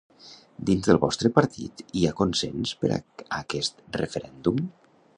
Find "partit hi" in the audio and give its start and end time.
1.35-2.07